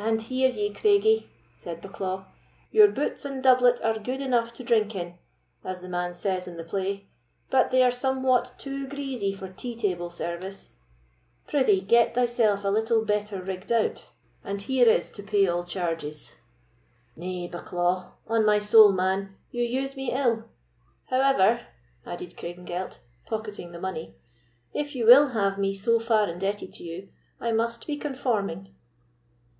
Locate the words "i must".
27.40-27.86